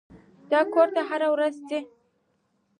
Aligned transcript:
دا 0.51 0.61
کور 0.73 0.87
ته 0.95 1.01
هره 1.09 1.27
ورځ 1.33 1.55
ځي. 1.69 1.79